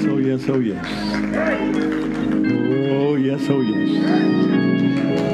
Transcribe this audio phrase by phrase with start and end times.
[0.00, 0.18] Oh, oh
[0.60, 0.86] yes.
[3.00, 3.88] Oh yes, oh yes.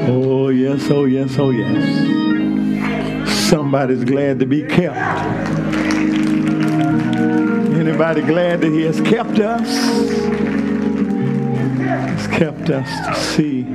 [0.09, 3.29] Oh yes, oh yes, oh yes.
[3.47, 4.97] Somebody's glad to be kept.
[7.75, 9.69] Anybody glad that he has kept us?
[12.11, 13.65] He's kept us to see,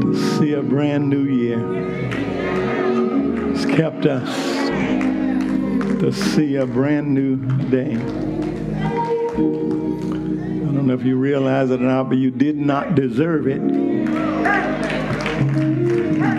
[0.00, 1.60] to see a brand new year.
[3.52, 4.28] He's kept us
[6.00, 7.36] to see a brand new
[7.70, 7.96] day.
[10.90, 13.60] Know if you realize it or not, but you did not deserve it.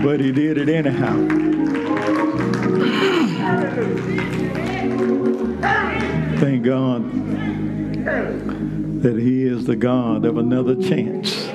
[0.04, 1.16] But he did it anyhow.
[6.40, 7.10] Thank God
[9.04, 11.46] that he is the God of another chance.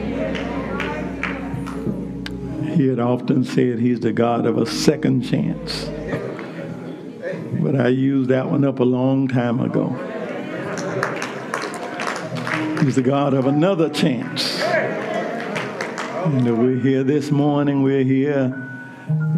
[2.78, 5.90] He had often said he's the God of a second chance
[7.66, 9.88] but I used that one up a long time ago.
[12.82, 14.60] He's the God of another chance.
[16.26, 18.48] And we're here this morning, we're here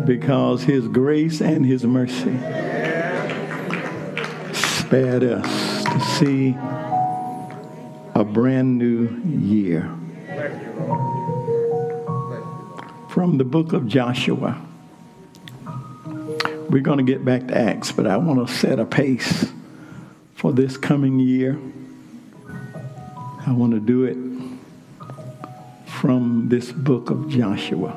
[0.04, 2.36] because His grace and His mercy
[4.52, 6.56] spared us to see
[8.14, 9.82] a brand new year.
[13.08, 14.60] From the book of Joshua.
[16.68, 19.50] We're going to get back to Acts, but I want to set a pace
[20.34, 21.58] for this coming year.
[23.48, 24.18] I want to do it
[25.86, 27.96] from this book of Joshua.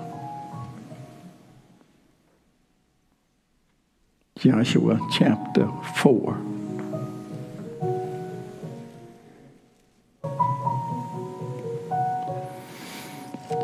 [4.40, 6.38] Joshua chapter 4.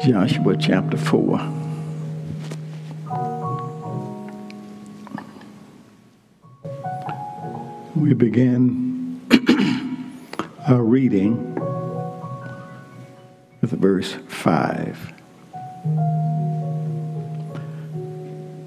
[0.03, 1.53] Joshua chapter 4.
[7.95, 9.21] we begin
[10.67, 11.57] our reading
[13.71, 15.13] verse 5.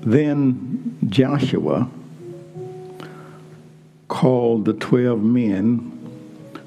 [0.02, 1.90] Then Joshua
[4.08, 5.96] called the twelve men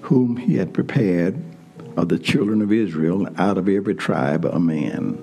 [0.02, 1.42] whom he had prepared
[1.98, 5.18] of the children of Israel out of every tribe a man.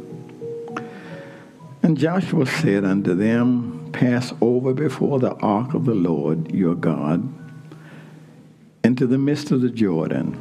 [1.82, 7.32] And Joshua said unto them, pass over before the ark of the Lord your God
[8.84, 10.40] into the midst of the Jordan,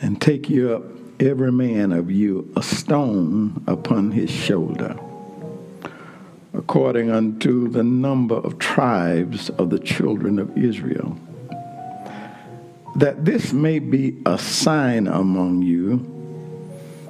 [0.00, 0.84] and take you up
[1.22, 4.98] every man of you a stone upon his shoulder,
[6.52, 11.16] according unto the number of tribes of the children of Israel,
[12.96, 15.98] that this may be a sign among you,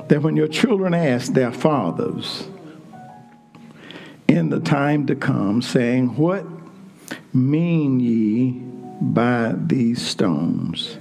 [0.09, 2.47] that when your children ask their fathers,
[4.28, 6.45] in the time to come, saying, What
[7.35, 8.50] mean ye
[9.00, 10.99] by these stones?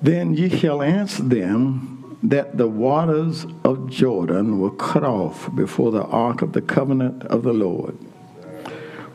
[0.00, 6.04] Then ye shall answer them that the waters of Jordan were cut off before the
[6.04, 7.96] ark of the covenant of the Lord.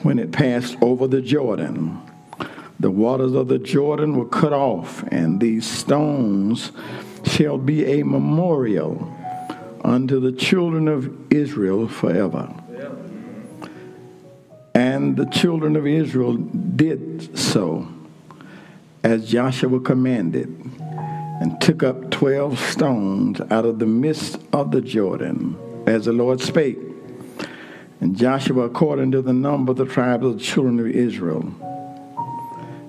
[0.02, 2.02] When it passed over the Jordan,
[2.80, 6.72] the waters of the Jordan were cut off, and these stones
[7.24, 9.10] shall be a memorial
[9.84, 12.54] unto the children of Israel forever.
[14.76, 17.88] And the children of Israel did so
[19.04, 20.48] as Joshua commanded,
[21.42, 26.40] and took up twelve stones out of the midst of the Jordan, as the Lord
[26.40, 26.78] spake.
[28.00, 31.54] And Joshua, according to the number of the tribes of the children of Israel,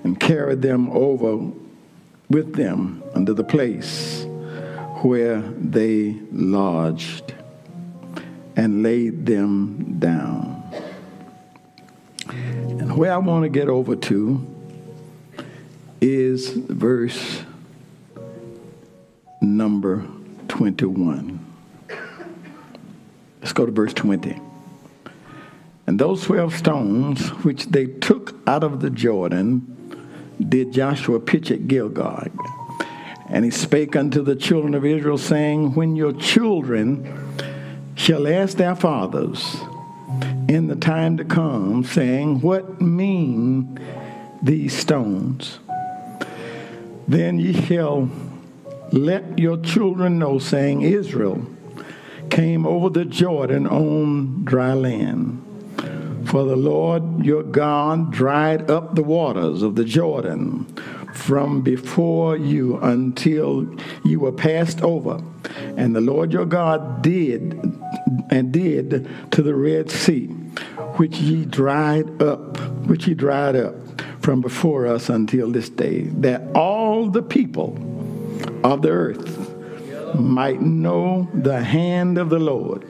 [0.03, 1.51] and carried them over
[2.29, 4.25] with them unto the place
[5.01, 7.33] where they lodged
[8.55, 10.63] and laid them down.
[12.27, 14.54] And where I want to get over to
[16.05, 17.41] is verse
[19.41, 20.05] number
[20.47, 21.39] 21.
[23.41, 24.39] Let's go to verse 20.
[25.87, 29.71] And those 12 stones which they took out of the Jordan
[30.47, 32.27] did Joshua pitch at Gilgal
[33.29, 37.35] and he spake unto the children of Israel, saying, When your children
[37.95, 39.57] shall ask their fathers
[40.47, 43.79] in the time to come, saying, What mean
[44.43, 45.59] these stones?
[47.07, 48.09] Then ye shall
[48.91, 51.45] let your children know, saying, Israel
[52.29, 55.41] came over the Jordan on dry land.
[56.25, 60.65] For the Lord your God dried up the waters of the Jordan
[61.13, 63.67] from before you until
[64.03, 65.21] you were passed over.
[65.77, 67.53] And the Lord your God did
[68.31, 70.27] and did to the Red Sea,
[70.97, 72.57] which ye dried up,
[72.87, 73.75] which he dried up
[74.25, 77.77] from before us until this day, that all the people
[78.63, 79.53] of the earth
[80.15, 82.81] might know the hand of the Lord,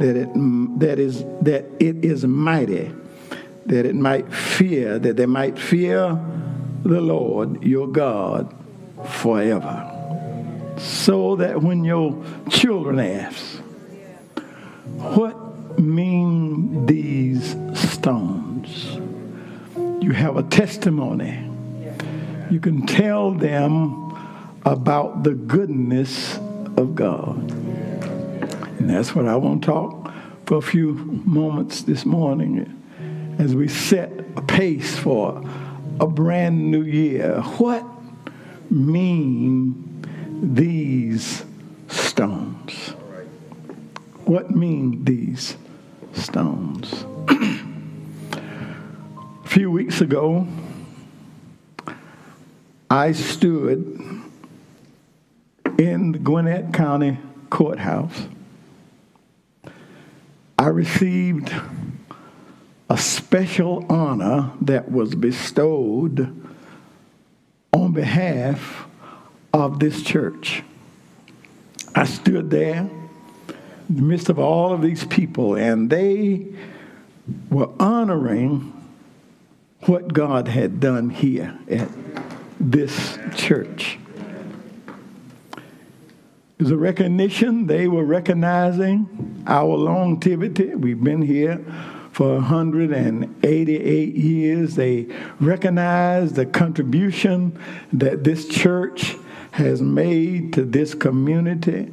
[0.00, 0.30] that it
[0.80, 2.90] that is that it is mighty,
[3.66, 6.18] that it might fear, that they might fear
[6.84, 8.50] the Lord your God
[9.06, 9.90] forever.
[10.78, 13.58] So that when your children ask,
[14.96, 19.03] what mean these stones?
[20.04, 21.50] You have a testimony.
[22.50, 24.14] You can tell them
[24.66, 26.36] about the goodness
[26.76, 27.50] of God.
[28.78, 30.12] And that's what I want to talk
[30.44, 30.92] for a few
[31.24, 32.82] moments this morning
[33.38, 35.42] as we set a pace for
[35.98, 37.40] a brand new year.
[37.56, 37.82] What
[38.70, 40.04] mean
[40.42, 41.46] these
[41.88, 42.90] stones?
[44.26, 45.56] What mean these
[46.12, 47.06] stones?
[49.94, 50.44] Weeks ago,
[52.90, 53.78] I stood
[55.78, 57.16] in the Gwinnett County
[57.48, 58.26] Courthouse.
[60.58, 61.54] I received
[62.90, 66.42] a special honor that was bestowed
[67.72, 68.88] on behalf
[69.52, 70.64] of this church.
[71.94, 72.78] I stood there
[73.88, 76.48] in the midst of all of these people, and they
[77.48, 78.73] were honoring
[79.86, 81.88] what God had done here at
[82.58, 83.98] this church.
[86.60, 87.66] A recognition.
[87.66, 90.74] They were recognizing our longevity.
[90.74, 91.62] We've been here
[92.12, 94.76] for 188 years.
[94.76, 95.06] They
[95.40, 97.58] recognize the contribution
[97.92, 99.16] that this church
[99.50, 101.90] has made to this community.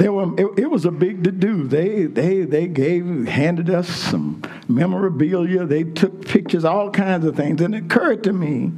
[0.00, 1.66] Were, it, it was a big to do.
[1.66, 5.66] They, they, they gave, handed us some memorabilia.
[5.66, 7.60] They took pictures, all kinds of things.
[7.60, 8.72] And it occurred to me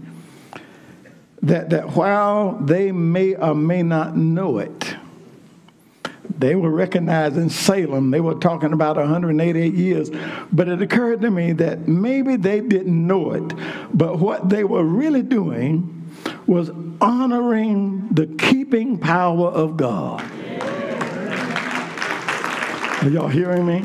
[1.43, 4.97] that, that while they may or may not know it,
[6.39, 8.11] they were recognizing Salem.
[8.11, 10.11] They were talking about 188 years.
[10.53, 13.55] But it occurred to me that maybe they didn't know it,
[13.95, 15.93] but what they were really doing
[16.47, 16.71] was
[17.01, 20.25] honoring the keeping power of God.
[23.07, 23.83] Are y'all hearing me?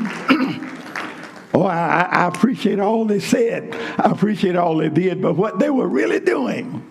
[1.54, 3.72] oh, I, I appreciate all they said.
[3.96, 6.84] I appreciate all they did, but what they were really doing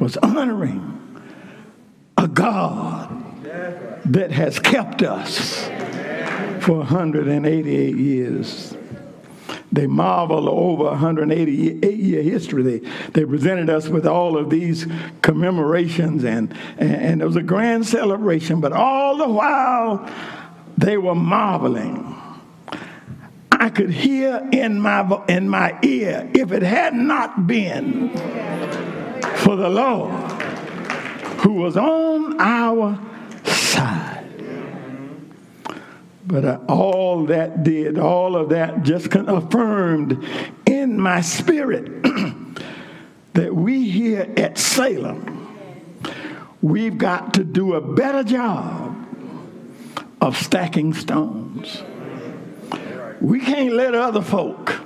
[0.00, 1.22] was honoring
[2.18, 3.16] a God
[4.06, 5.68] that has kept us
[6.64, 8.76] for 188 years.
[9.70, 12.62] They marvel over 188 year history.
[12.64, 14.88] They, they presented us with all of these
[15.22, 20.10] commemorations, and, and, and it was a grand celebration, but all the while
[20.76, 22.16] they were marveling.
[23.50, 28.08] I could hear in my, in my ear, if it had not been
[29.36, 30.32] for the Lord
[31.42, 32.98] who was on our
[33.44, 34.28] side.
[36.26, 40.24] But uh, all that did, all of that just affirmed
[40.66, 42.02] in my spirit
[43.34, 45.56] that we here at Salem,
[46.62, 48.91] we've got to do a better job
[50.22, 51.82] of stacking stones.
[53.20, 54.80] We can't let other folk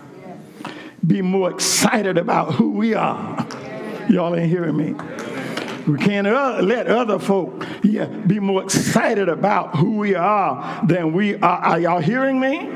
[1.07, 3.47] be more excited about who we are.
[4.09, 4.95] Y'all ain't hearing me.
[5.87, 11.13] We can't uh, let other folk yeah, be more excited about who we are than
[11.13, 11.59] we are.
[11.59, 12.71] Are y'all hearing me?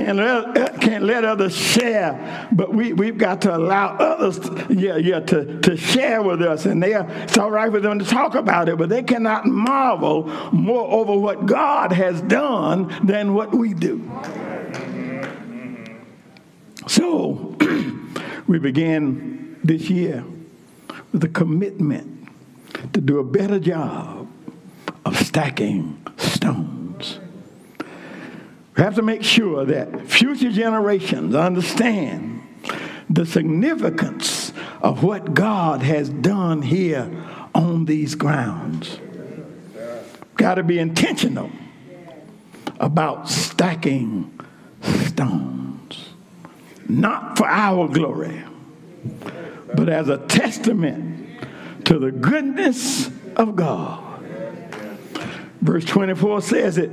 [0.00, 4.38] Can't let, can't let others share, but we, we've got to allow others,
[4.70, 6.64] yeah, yeah, to, to share with us.
[6.64, 9.44] And they are, it's all right for them to talk about it, but they cannot
[9.44, 14.10] marvel more over what God has done than what we do.
[16.86, 17.54] So
[18.46, 20.24] we began this year
[21.12, 22.26] with a commitment
[22.94, 24.26] to do a better job
[25.04, 26.79] of stacking stones.
[28.80, 32.40] We have to make sure that future generations understand
[33.10, 37.10] the significance of what God has done here
[37.54, 38.98] on these grounds.
[40.36, 41.50] Got to be intentional
[42.78, 44.40] about stacking
[44.80, 46.08] stones,
[46.88, 48.42] not for our glory
[49.74, 51.28] but as a testament
[51.84, 54.24] to the goodness of God.
[55.60, 56.90] Verse 24 says it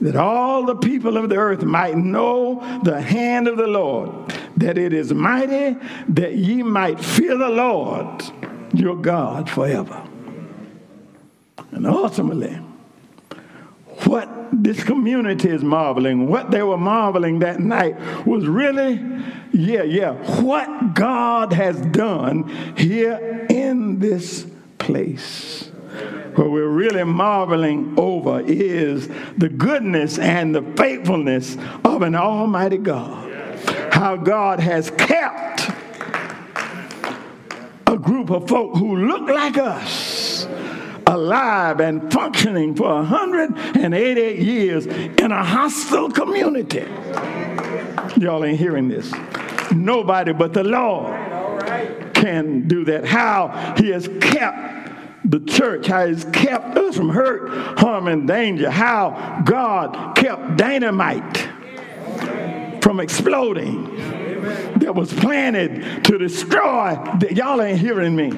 [0.00, 4.10] that all the people of the earth might know the hand of the Lord,
[4.56, 5.76] that it is mighty,
[6.08, 8.24] that ye might fear the Lord
[8.74, 10.06] your God forever.
[11.70, 12.54] And ultimately,
[14.04, 18.94] what this community is marveling, what they were marveling that night was really,
[19.52, 24.46] yeah, yeah, what God has done here in this
[24.78, 25.70] place.
[26.36, 33.32] What we're really marveling over is the goodness and the faithfulness of an Almighty God.
[33.90, 35.70] How God has kept
[37.86, 40.46] a group of folk who look like us
[41.06, 46.86] alive and functioning for 188 years in a hostile community.
[48.18, 49.10] Y'all ain't hearing this.
[49.72, 51.14] Nobody but the Lord
[52.14, 53.06] can do that.
[53.06, 54.85] How he has kept
[55.30, 58.70] the church, he's kept us from hurt, harm, and danger.
[58.70, 61.48] How God kept dynamite
[62.80, 63.84] from exploding
[64.78, 66.96] that was planted to destroy.
[67.30, 68.30] Y'all ain't hearing me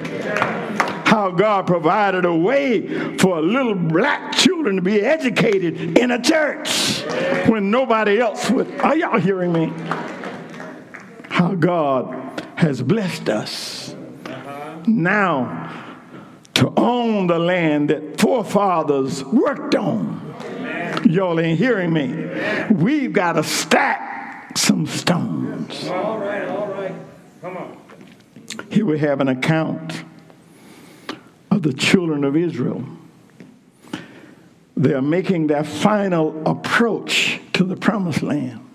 [1.05, 7.01] how God provided a way for little black children to be educated in a church
[7.47, 8.79] when nobody else would.
[8.81, 9.73] Are y'all hearing me?
[11.29, 13.95] How God has blessed us
[14.85, 15.88] now
[16.59, 20.35] to own the land that forefathers worked on.
[21.05, 22.29] Y'all ain't hearing me.
[22.69, 25.87] We've got to stack some stones.
[25.87, 26.93] All right, all right.
[27.39, 27.77] Come on.
[28.69, 30.03] Here we have an account
[31.49, 32.83] of the children of Israel.
[34.75, 38.68] They are making their final approach to the promised land.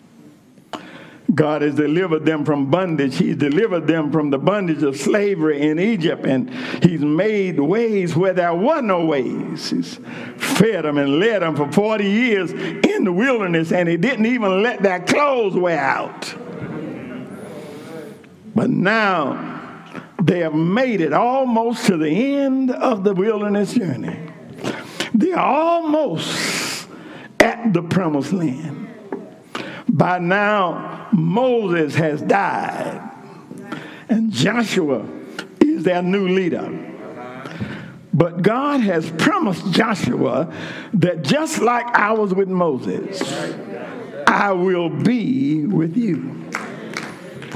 [1.33, 3.17] God has delivered them from bondage.
[3.17, 6.51] He's delivered them from the bondage of slavery in Egypt, and
[6.83, 9.71] He's made ways where there were no ways.
[9.71, 9.99] He's
[10.37, 14.63] fed them and led them for 40 years in the wilderness, and He didn't even
[14.63, 16.35] let their clothes wear out.
[18.55, 19.53] But now,
[20.23, 24.31] they have made it almost to the end of the wilderness journey.
[25.15, 26.89] They are almost
[27.41, 28.94] at the promised land.
[29.89, 33.11] By now, Moses has died,
[34.09, 35.07] and Joshua
[35.61, 36.91] is their new leader.
[38.13, 40.53] But God has promised Joshua
[40.95, 43.21] that just like I was with Moses,
[44.27, 46.51] I will be with you.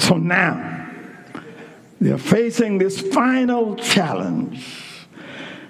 [0.01, 0.91] So now,
[2.01, 4.67] they're facing this final challenge.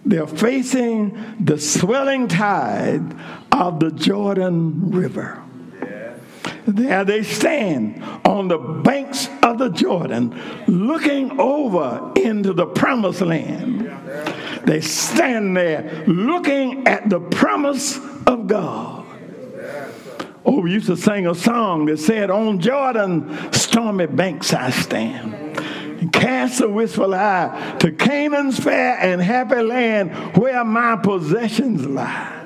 [0.04, 3.14] They're facing the swelling tide
[3.52, 5.42] of the Jordan River.
[6.68, 13.90] There they stand on the banks of the Jordan, looking over into the promised land.
[14.64, 19.06] They stand there looking at the promise of God.
[20.44, 25.48] Oh, we used to sing a song that said, On Jordan, stormy banks I stand
[26.12, 32.37] cast a wistful eye to Canaan's fair and happy land where my possessions lie.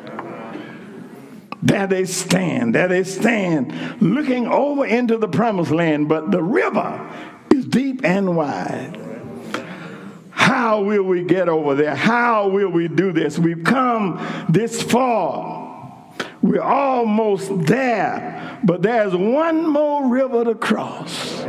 [1.62, 7.09] There they stand, there they stand, looking over into the promised land, but the river
[7.55, 8.98] is deep and wide.
[10.31, 11.94] How will we get over there?
[11.94, 13.38] How will we do this?
[13.38, 15.62] We've come this far.
[16.42, 21.44] We're almost there, but there's one more river to cross.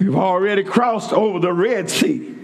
[0.00, 2.34] We've already crossed over the Red Sea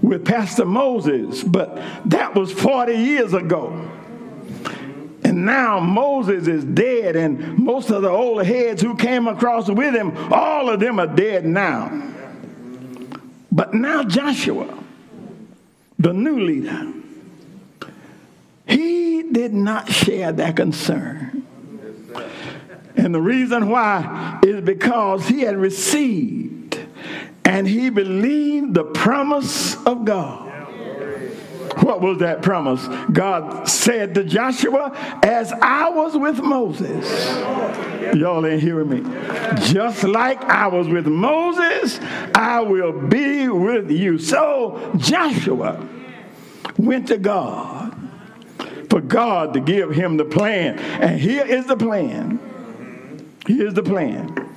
[0.00, 3.97] with Pastor Moses, but that was 40 years ago.
[5.24, 9.94] And now Moses is dead, and most of the old heads who came across with
[9.94, 12.14] him, all of them are dead now.
[13.50, 14.78] But now Joshua,
[15.98, 16.92] the new leader,
[18.66, 21.44] he did not share that concern.
[22.96, 26.78] And the reason why is because he had received
[27.44, 30.47] and he believed the promise of God.
[31.82, 32.86] What was that promise?
[33.12, 37.06] God said to Joshua, As I was with Moses.
[38.16, 39.00] Y'all ain't hearing me.
[39.66, 42.00] Just like I was with Moses,
[42.34, 44.18] I will be with you.
[44.18, 45.86] So Joshua
[46.78, 47.94] went to God
[48.90, 50.78] for God to give him the plan.
[50.78, 52.40] And here is the plan.
[53.46, 54.52] Here's the plan.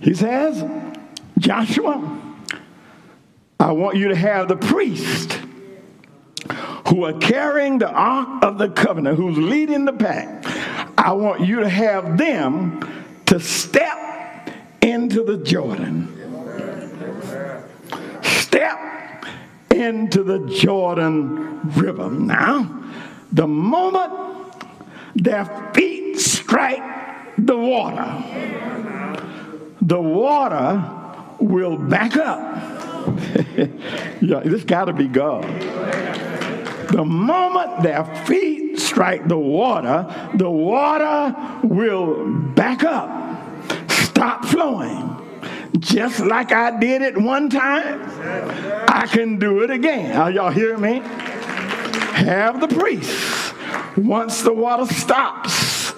[0.00, 0.64] He says,
[1.38, 2.20] Joshua,
[3.58, 5.39] I want you to have the priest
[6.90, 10.44] who are carrying the Ark of the Covenant, who's leading the pack.
[10.98, 14.50] I want you to have them to step
[14.82, 16.08] into the Jordan.
[18.22, 19.24] Step
[19.72, 22.10] into the Jordan River.
[22.10, 22.84] Now,
[23.32, 24.12] the moment
[25.14, 26.82] their feet strike
[27.38, 28.24] the water,
[29.80, 30.84] the water
[31.38, 32.38] will back up.
[34.20, 35.44] yeah, this got to be God.
[36.90, 43.08] The moment their feet strike the water, the water will back up,
[43.88, 45.16] stop flowing.
[45.78, 48.02] Just like I did it one time,
[48.88, 50.16] I can do it again.
[50.16, 51.00] Are y'all hear me?
[52.14, 53.54] Have the priest,
[53.96, 55.94] once the water stops,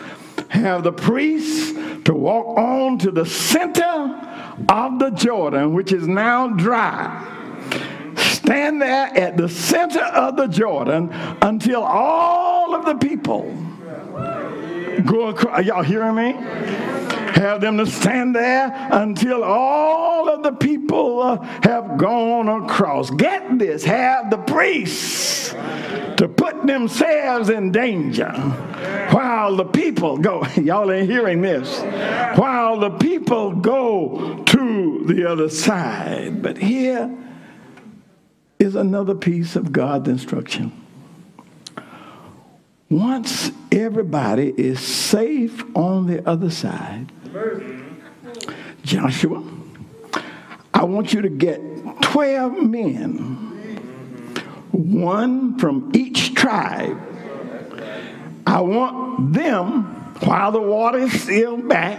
[0.50, 4.20] have the priest to walk on to the center
[4.68, 7.31] of the Jordan, which is now dry
[8.42, 11.10] stand there at the center of the Jordan
[11.42, 13.42] until all of the people
[15.06, 15.64] go across.
[15.64, 16.32] Y'all hearing me?
[17.34, 23.10] Have them to stand there until all of the people uh, have gone across.
[23.10, 25.50] Get this, have the priests
[26.16, 28.30] to put themselves in danger
[29.10, 30.44] while the people go.
[30.56, 31.80] Y'all ain't hearing this.
[32.38, 36.42] While the people go to the other side.
[36.42, 37.10] But here,
[38.62, 40.70] is another piece of God's instruction.
[42.88, 47.10] Once everybody is safe on the other side,
[48.84, 49.42] Joshua,
[50.72, 51.60] I want you to get
[52.02, 53.16] 12 men,
[54.70, 57.00] one from each tribe.
[58.46, 59.82] I want them,
[60.20, 61.98] while the water is still back,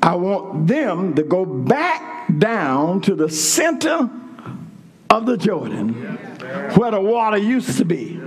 [0.00, 4.08] I want them to go back down to the center
[5.12, 5.92] of the Jordan,
[6.74, 8.18] where the water used to be.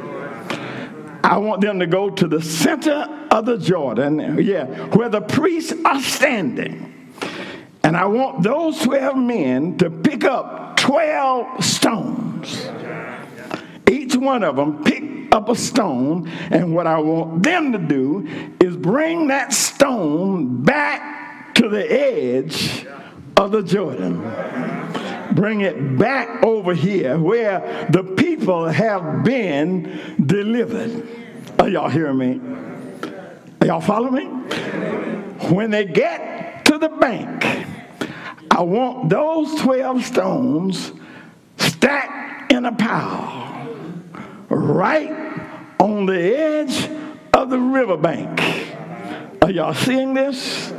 [1.24, 5.74] I want them to go to the center of the Jordan, yeah, where the priests
[5.84, 7.12] are standing.
[7.84, 12.70] And I want those 12 men to pick up 12 stones.
[13.90, 18.28] Each one of them pick up a stone, and what I want them to do
[18.60, 22.86] is bring that stone back to the edge
[23.38, 24.85] of the Jordan
[25.36, 31.08] bring it back over here where the people have been delivered.
[31.60, 32.42] Are y'all hearing me?
[33.62, 34.26] Are y'all follow me?
[35.50, 37.46] When they get to the bank,
[38.50, 40.94] I want those 12 stones
[41.58, 43.68] stacked in a pile
[44.50, 45.12] right
[45.80, 46.90] on the edge
[47.34, 48.40] of the riverbank.
[49.42, 50.72] Are y'all seeing this?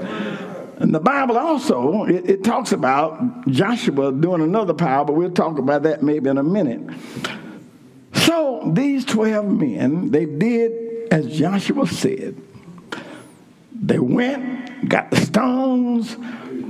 [0.78, 5.58] And the Bible also, it, it, talks about Joshua doing another power, but we'll talk
[5.58, 6.94] about that maybe in a minute.
[8.12, 12.36] So these 12 men, they did as Joshua said.
[13.72, 16.16] They went, got the stones,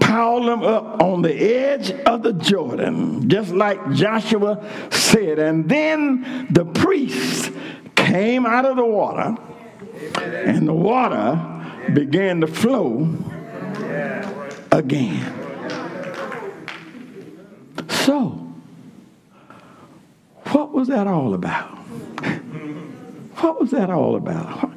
[0.01, 5.39] piled them up on the edge of the Jordan, just like Joshua said.
[5.39, 7.51] And then the priests
[7.95, 9.37] came out of the water,
[10.17, 11.41] and the water
[11.93, 13.09] began to flow
[14.73, 15.33] again.
[17.89, 18.53] So,
[20.47, 21.77] what was that all about?
[23.37, 24.73] What was that all about?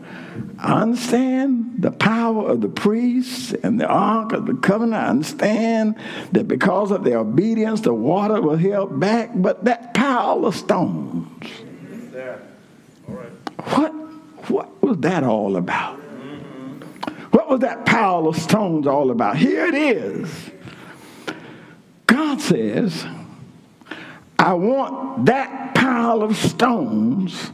[0.57, 5.01] I understand the power of the priests and the ark of the covenant.
[5.01, 5.95] I understand
[6.33, 11.47] that because of their obedience, the water was held back, but that pile of stones.
[13.57, 13.91] What,
[14.49, 15.99] what was that all about?
[17.49, 19.35] What was that pile of stones all about?
[19.35, 20.51] Here it is.
[22.05, 23.07] God says,
[24.37, 27.49] I want that pile of stones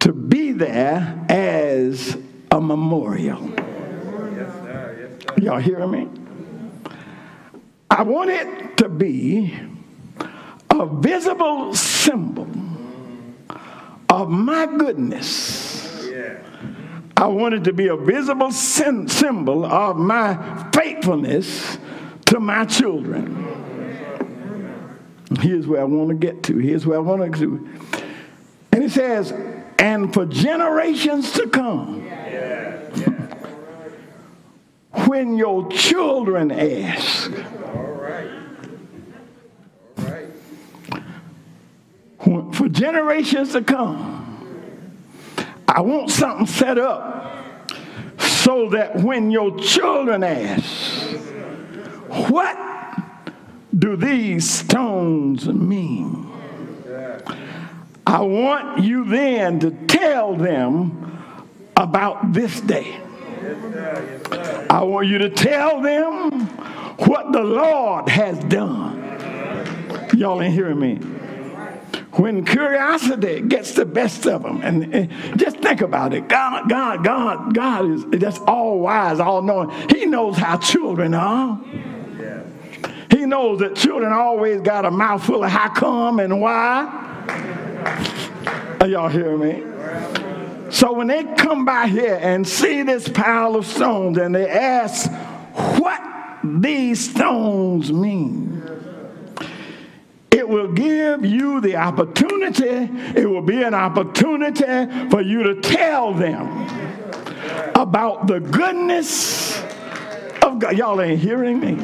[0.00, 2.18] to be there as
[2.50, 3.52] a memorial.
[5.40, 6.08] Y'all hearing me?
[7.88, 9.56] I want it to be
[10.70, 12.48] a visible symbol
[14.08, 15.59] of my goodness
[17.20, 21.76] I wanted to be a visible symbol of my faithfulness
[22.24, 23.36] to my children.
[25.38, 26.56] Here's where I want to get to.
[26.56, 27.68] Here's where I want to to.
[28.72, 29.34] And it says,
[29.78, 32.08] and for generations to come,
[35.06, 37.30] when your children ask,
[42.24, 44.19] for generations to come,
[45.72, 47.32] I want something set up
[48.18, 51.12] so that when your children ask,
[52.28, 52.58] What
[53.78, 56.28] do these stones mean?
[58.04, 61.22] I want you then to tell them
[61.76, 63.00] about this day.
[64.68, 66.48] I want you to tell them
[67.06, 68.98] what the Lord has done.
[70.16, 71.19] Y'all ain't hearing me
[72.20, 74.60] when curiosity gets the best of them.
[74.62, 76.28] And, and, just think about it.
[76.28, 79.70] God, God, God, God is that's all wise, all knowing.
[79.88, 81.60] He knows how children are.
[83.10, 87.06] He knows that children always got a mouthful of how come and why.
[88.80, 90.70] Are y'all hearing me?
[90.70, 95.10] So when they come by here and see this pile of stones and they ask
[95.80, 96.00] what
[96.44, 98.79] these stones mean,
[100.50, 106.46] will give you the opportunity, it will be an opportunity for you to tell them
[107.74, 109.58] about the goodness
[110.42, 110.76] of God.
[110.76, 111.76] Y'all ain't hearing me.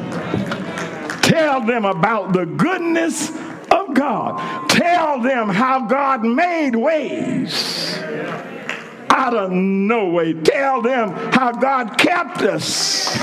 [1.21, 3.29] Tell them about the goodness
[3.71, 4.69] of God.
[4.69, 7.97] Tell them how God made ways
[9.17, 10.33] out of no way.
[10.33, 13.17] Tell them how God kept us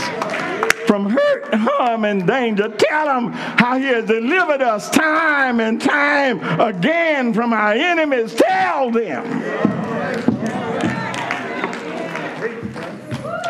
[0.87, 2.69] from hurt, harm, and danger.
[2.69, 8.35] Tell them how He has delivered us time and time again from our enemies.
[8.35, 9.25] Tell them.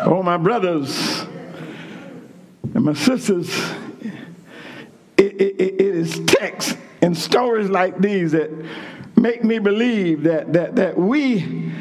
[0.07, 1.25] Oh, my brothers
[2.75, 3.49] and my sisters,
[5.17, 8.51] it, it, it is text and stories like these that
[9.15, 11.73] make me believe that, that, that we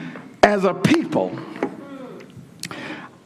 [0.45, 1.37] as a people,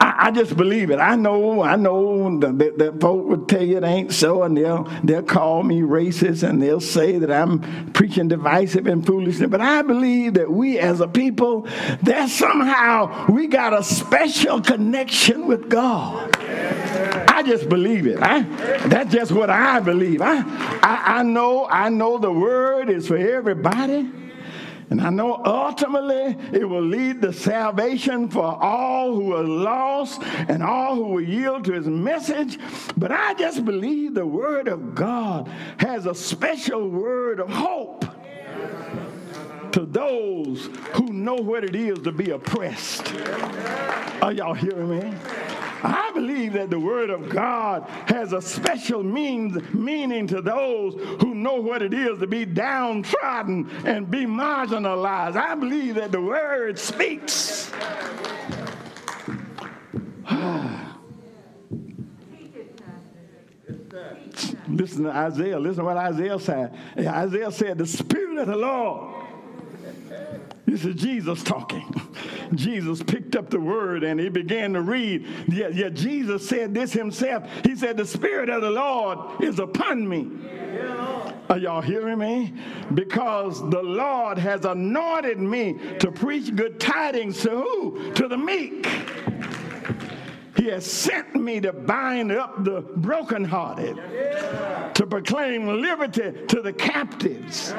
[0.01, 1.01] I, I just believe it.
[1.01, 4.85] I know, I know that, that folk would tell you it ain't so, and they'll
[5.03, 9.51] they'll call me racist, and they'll say that I'm preaching divisive and foolishness.
[9.51, 11.63] But I believe that we, as a people,
[12.05, 16.37] that somehow we got a special connection with God.
[16.39, 18.19] I just believe it.
[18.21, 18.43] I,
[18.89, 20.23] that's just what I believe.
[20.23, 20.39] I,
[20.83, 24.09] I, I know, I know the word is for everybody.
[24.91, 30.63] And I know ultimately it will lead to salvation for all who are lost and
[30.63, 32.59] all who will yield to his message.
[32.97, 35.49] But I just believe the word of God
[35.79, 38.05] has a special word of hope
[39.73, 43.15] to those who know what it is to be oppressed.
[44.23, 45.15] Are y'all hearing me?
[45.83, 51.35] I believe that the Word of God has a special means, meaning to those who
[51.35, 55.37] know what it is to be downtrodden and be marginalized.
[55.37, 57.71] I believe that the Word speaks.
[64.69, 65.59] Listen to Isaiah.
[65.59, 66.77] Listen to what Isaiah said.
[66.99, 69.18] Isaiah said, The Spirit of the Lord
[70.69, 71.91] this is Jesus talking.
[72.55, 75.27] Jesus picked up the word and he began to read.
[75.49, 77.49] Yeah, yeah, Jesus said this himself.
[77.65, 80.31] He said, The Spirit of the Lord is upon me.
[81.49, 82.53] Are y'all hearing me?
[82.93, 88.13] Because the Lord has anointed me to preach good tidings to who?
[88.13, 88.87] To the meek.
[90.69, 93.97] He has sent me to bind up the brokenhearted,
[94.95, 97.73] to proclaim liberty to the captives,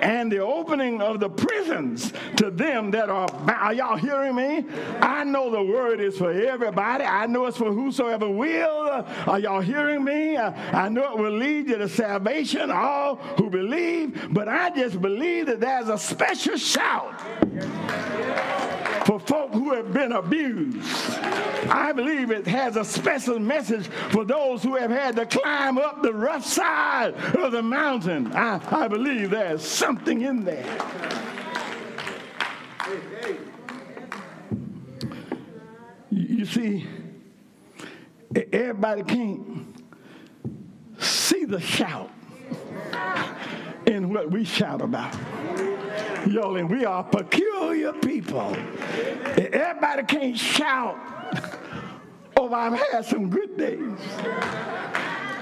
[0.00, 3.50] and the opening of the prisons to them that are bound.
[3.50, 4.64] Are y'all hearing me?
[5.00, 7.02] I know the word is for everybody.
[7.02, 9.04] I know it's for whosoever will.
[9.26, 10.36] Are y'all hearing me?
[10.36, 15.46] I know it will lead you to salvation, all who believe, but I just believe
[15.46, 17.20] that there's a special shout
[19.06, 20.82] for folk who have been abused.
[21.70, 26.02] I believe it has a special message for those who have had to climb up
[26.02, 28.32] the rough side of the mountain.
[28.32, 30.78] I, I believe there's something in there.
[36.10, 36.88] You see,
[38.52, 39.84] everybody can't
[40.98, 42.10] see the shout
[43.86, 45.14] in what we shout about.
[46.26, 48.56] Y'all, and we are peculiar people.
[49.36, 50.98] Everybody can't shout,
[52.36, 53.98] oh, I've had some good days.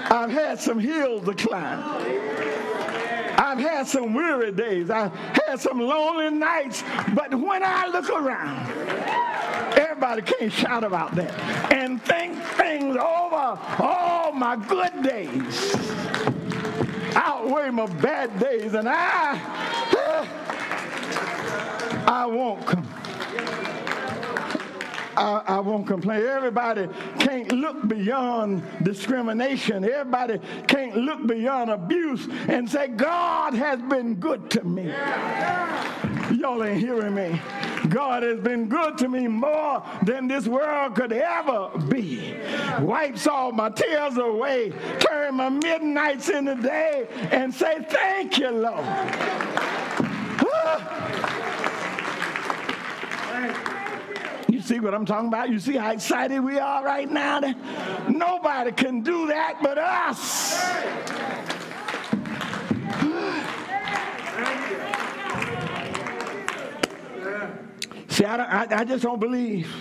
[0.07, 1.83] I've had some hills to climb.
[3.37, 4.89] I've had some weary days.
[4.89, 6.83] I've had some lonely nights.
[7.13, 8.69] But when I look around,
[9.77, 15.75] everybody can't shout about that and think things over all my good days
[17.65, 19.39] outweigh my bad days, and I,
[22.07, 22.63] I won't.
[25.17, 26.23] I, I, won't complain.
[26.23, 29.85] Everybody can't look beyond discrimination.
[29.85, 34.93] Everybody can't look beyond abuse and say, God has been good to me.
[36.37, 37.39] Y'all ain't hearing me.
[37.89, 42.35] God has been good to me more than this world could ever be.
[42.79, 48.85] Wipes all my tears away, turn my midnights into day, and say, Thank you, Lord.
[54.47, 55.49] You see what I'm talking about?
[55.49, 57.41] You see how excited we are right now?
[58.07, 60.55] Nobody can do that but us.
[68.25, 69.71] See, I, I, I just don't believe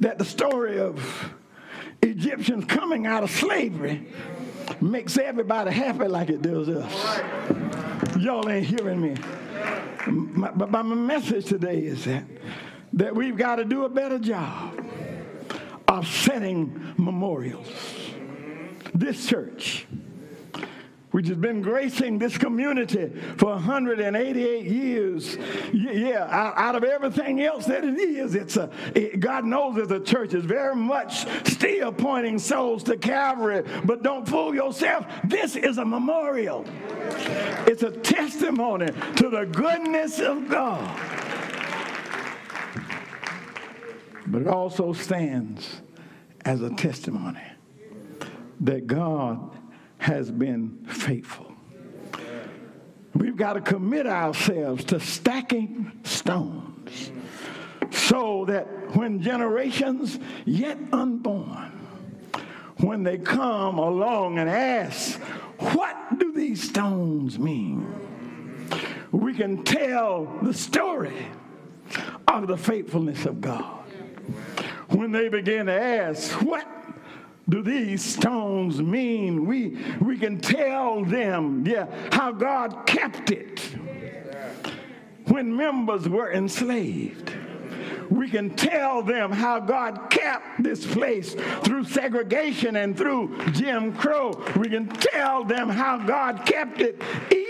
[0.00, 1.32] that the story of
[2.02, 4.08] Egyptians coming out of slavery
[4.80, 7.20] makes everybody happy like it does us.
[8.18, 9.14] Y'all ain't hearing me.
[10.08, 12.24] my, but my message today is that,
[12.94, 14.84] that we've got to do a better job
[15.86, 17.68] of setting memorials.
[18.94, 19.86] This church
[21.12, 25.36] which has been gracing this community for 188 years.
[25.72, 30.00] Yeah, out of everything else that it is, it's a, it, God knows that the
[30.00, 35.06] church is very much still pointing souls to Calvary, but don't fool yourself.
[35.24, 36.64] This is a memorial.
[37.66, 40.98] It's a testimony to the goodness of God.
[44.26, 45.82] But it also stands
[46.44, 47.42] as a testimony
[48.60, 49.50] that God
[50.02, 51.52] has been faithful.
[53.14, 57.12] We've got to commit ourselves to stacking stones
[57.90, 61.70] so that when generations yet unborn,
[62.78, 65.20] when they come along and ask,
[65.60, 67.86] What do these stones mean?
[69.12, 71.28] We can tell the story
[72.26, 73.84] of the faithfulness of God.
[74.88, 76.81] When they begin to ask, What
[77.48, 79.46] do these stones mean?
[79.46, 83.60] We, we can tell them, yeah, how God kept it
[85.26, 87.32] when members were enslaved
[88.12, 91.34] we can tell them how God kept this place
[91.64, 94.32] through segregation and through Jim Crow.
[94.56, 97.00] We can tell them how God kept it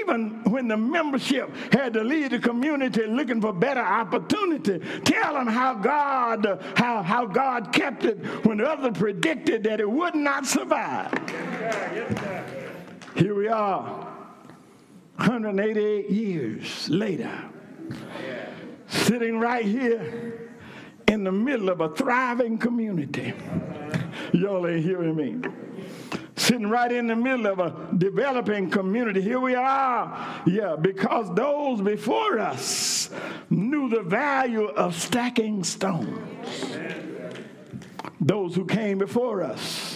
[0.02, 4.80] even when the membership had to leave the community looking for better opportunity.
[5.04, 10.14] Tell them how God how, how God kept it when others predicted that it would
[10.14, 11.12] not survive.
[13.14, 13.82] Here we are,
[15.16, 17.30] 188 years later,
[18.88, 20.50] sitting right here
[21.08, 23.34] in the middle of a thriving community.
[24.32, 25.48] Y'all ain't hearing me.
[26.36, 29.20] Sitting right in the middle of a developing community.
[29.20, 30.42] Here we are.
[30.46, 33.10] Yeah, because those before us
[33.50, 36.64] knew the value of stacking stones.
[38.20, 39.91] Those who came before us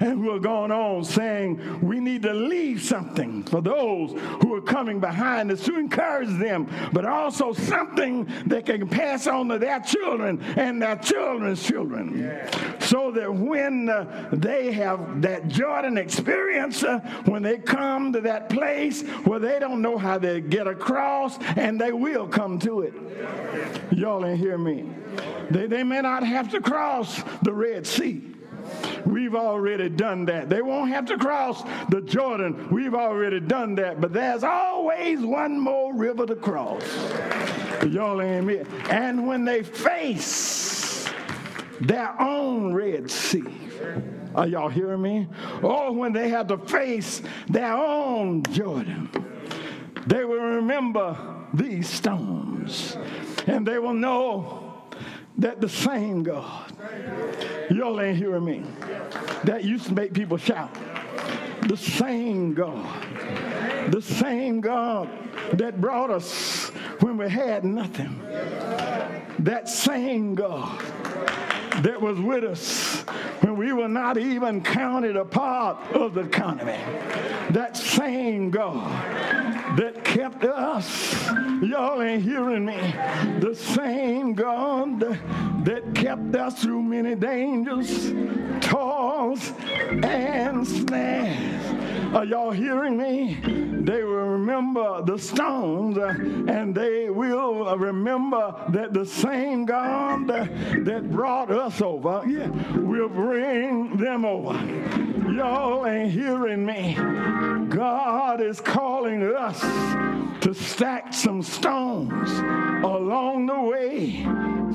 [0.00, 4.60] and who are going on saying we need to leave something for those who are
[4.60, 9.80] coming behind us to encourage them, but also something they can pass on to their
[9.80, 12.18] children and their children's children.
[12.18, 12.78] Yeah.
[12.80, 18.48] So that when uh, they have that Jordan experience, uh, when they come to that
[18.48, 22.94] place where they don't know how to get across, and they will come to it.
[23.92, 24.88] Y'all ain't hear me.
[25.50, 28.33] They, they may not have to cross the Red Sea
[29.06, 30.48] We've already done that.
[30.48, 32.68] They won't have to cross the Jordan.
[32.70, 34.00] We've already done that.
[34.00, 36.82] But there's always one more river to cross.
[37.88, 38.62] Y'all ain't me.
[38.90, 41.08] And when they face
[41.80, 43.44] their own Red Sea,
[44.34, 45.28] are y'all hearing me?
[45.62, 49.10] Or when they have to face their own Jordan,
[50.06, 51.16] they will remember
[51.52, 52.96] these stones
[53.46, 54.63] and they will know
[55.38, 56.72] that the same God,
[57.70, 58.64] y'all ain't hearing me,
[59.44, 60.74] that used to make people shout,
[61.62, 62.86] the same God,
[63.90, 65.08] the same God
[65.54, 66.68] that brought us
[67.00, 68.20] when we had nothing,
[69.40, 70.80] that same God
[71.82, 73.02] that was with us
[73.40, 76.78] when we were not even counted a part of the economy.
[77.50, 81.28] That same God that kept us,
[81.62, 82.76] y'all ain't hearing me,
[83.40, 85.00] the same God
[85.64, 88.12] that kept us through many dangers,
[88.60, 89.52] toils,
[90.02, 91.73] and snares.
[92.14, 93.40] Are y'all hearing me?
[93.42, 96.14] They will remember the stones uh,
[96.46, 103.96] and they will remember that the same God that brought us over, yeah, will bring
[103.96, 104.54] them over.
[105.32, 106.94] Y'all ain't hearing me.
[107.68, 109.60] God is calling us
[110.44, 112.30] to stack some stones
[112.84, 114.22] along the way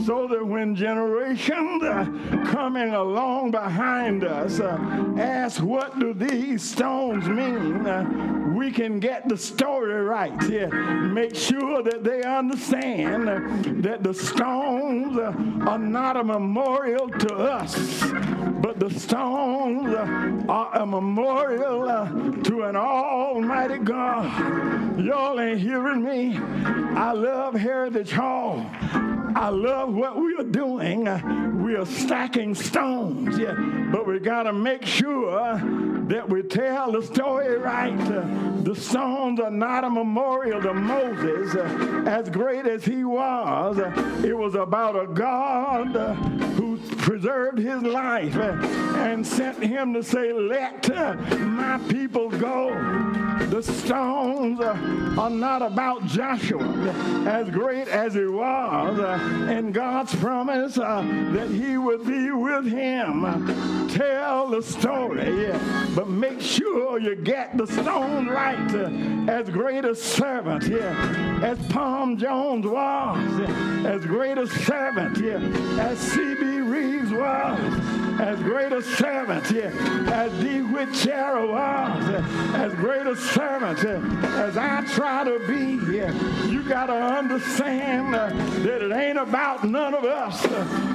[0.05, 1.83] so that when generations
[2.49, 4.77] coming along behind us uh,
[5.17, 11.35] ask what do these stones mean uh, we can get the story right yeah make
[11.35, 13.27] sure that they understand
[13.83, 15.33] that the stones uh,
[15.67, 18.03] are not a memorial to us
[18.61, 19.93] but the stones
[20.49, 21.85] are a memorial
[22.43, 26.37] to an almighty God y'all ain't hearing me
[26.95, 28.65] I love Heritage Hall
[29.35, 31.05] I love what we are doing.
[31.63, 33.53] We are stacking stones, yeah.
[33.91, 35.55] But we got to make sure
[36.09, 37.95] that we tell the story right.
[38.63, 41.55] The stones are not a memorial to Moses,
[42.07, 43.77] as great as he was.
[44.25, 45.95] It was about a God
[46.55, 50.89] who preserved his life and sent him to say, Let
[51.39, 52.69] my people go.
[53.49, 56.63] The stones are not about Joshua,
[57.27, 58.99] as great as he was,
[59.49, 63.87] and God's promise that he would be with him.
[63.89, 65.47] Tell the story,
[65.99, 68.73] but make sure you get the stone right.
[68.73, 75.17] Uh, as great a servant, yeah, as Palm Jones was, uh, as great a servant,
[75.17, 75.39] yeah,
[75.77, 76.61] as C.B.
[76.61, 82.03] Reeves was as great a servant as DeWitt Chara was,
[82.53, 83.79] as great a servant
[84.25, 85.79] as I try to be.
[86.49, 88.29] You got to understand uh,
[88.63, 90.45] that it ain't about none of us.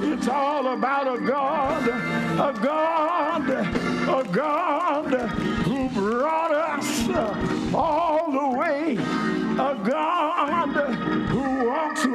[0.03, 5.29] It's all about a God, a God, a God
[5.65, 10.24] who brought us all the way, a God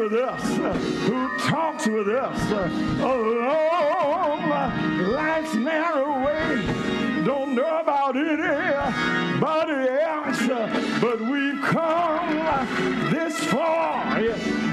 [0.01, 0.57] with us,
[1.07, 2.51] who talks with us
[3.03, 4.49] along
[5.13, 7.23] life's narrow way.
[7.23, 10.47] Don't know about anybody else,
[11.03, 12.35] but we've come
[13.11, 14.23] this far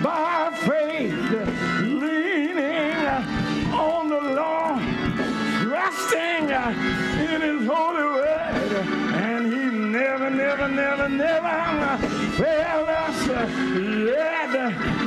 [0.02, 1.14] by faith,
[1.82, 3.06] leaning
[3.74, 4.82] on the Lord,
[5.62, 6.50] trusting
[7.28, 8.47] in His holy He
[10.30, 14.28] never, never, never, never failed us yet.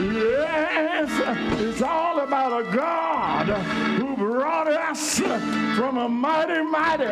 [0.01, 1.11] Yes,
[1.61, 3.47] it's all about a God
[3.99, 5.21] who brought us
[5.77, 7.05] from a mighty, mighty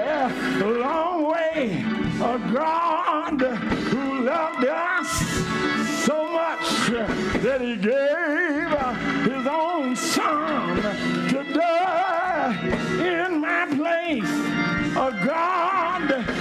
[0.65, 1.85] long way.
[2.21, 6.91] A God who loved us so much
[7.43, 8.69] that he gave
[9.31, 10.77] his own son
[11.29, 12.57] to die
[12.99, 14.33] in my place.
[14.97, 16.38] A God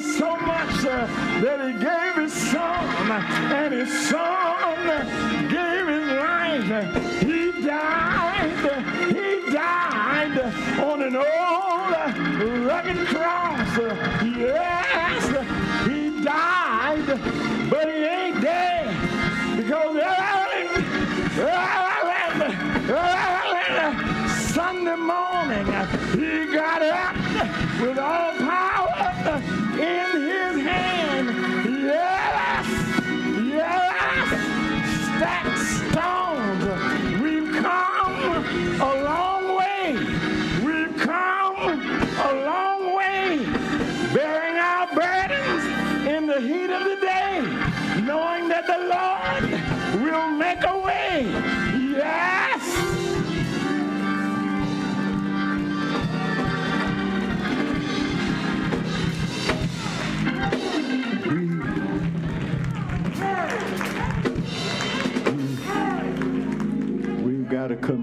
[0.00, 1.06] so much uh,
[1.40, 4.86] that he gave his son, and his son
[5.48, 7.22] gave his life.
[7.22, 8.38] He died
[9.08, 10.38] he died
[10.80, 13.78] on an old rugged cross.
[14.36, 15.26] Yes,
[15.86, 17.57] he died,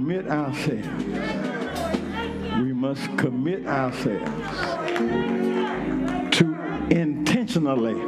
[0.05, 0.87] commit ourselves
[2.61, 4.29] We must commit ourselves
[6.37, 6.55] to
[6.91, 7.99] intentionally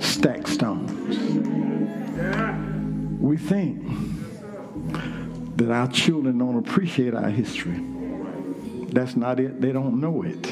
[0.00, 0.90] stack stones.
[3.20, 3.86] We think
[5.58, 7.80] that our children don't appreciate our history.
[8.88, 9.60] That's not it.
[9.60, 10.50] They don't know it.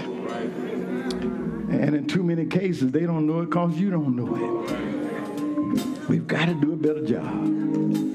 [1.73, 6.09] And in too many cases, they don't know it because you don't know it.
[6.09, 8.12] We've got to do a better job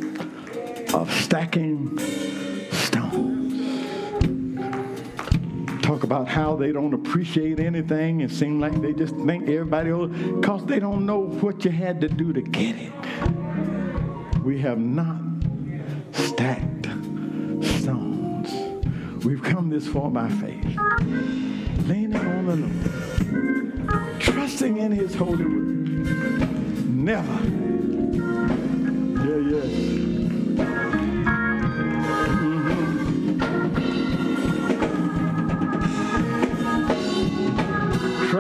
[0.97, 1.95] of stacking
[2.71, 3.53] stones.
[5.83, 10.11] talk about how they don't appreciate anything and seem like they just think everybody else,
[10.11, 12.91] because they don't know what you had to do to get it.
[14.43, 15.21] We have not
[16.13, 16.87] stacked
[17.61, 18.51] stones.
[19.23, 20.65] We've come this far by faith,
[21.85, 26.87] leaning on the Lord, trusting in His holy word.
[26.89, 27.39] Never.
[29.23, 30.86] Yeah, yeah.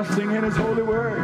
[0.03, 1.17] Trusting in his holy word.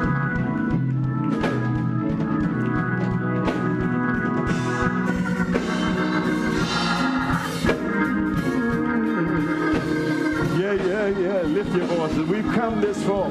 [10.58, 11.42] Yeah, yeah, yeah.
[11.44, 12.28] Lift your voices.
[12.28, 13.30] We've come this far.